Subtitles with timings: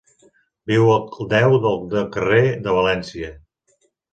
[0.71, 1.03] Viu al
[1.35, 1.53] deu
[1.93, 3.31] del carrer de València.